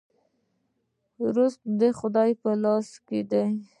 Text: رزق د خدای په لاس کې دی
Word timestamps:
رزق 1.35 1.61
د 1.79 1.81
خدای 1.99 2.31
په 2.41 2.51
لاس 2.63 2.87
کې 3.07 3.19
دی 3.31 3.45